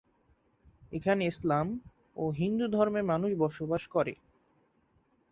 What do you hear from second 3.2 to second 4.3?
বসবাস করে।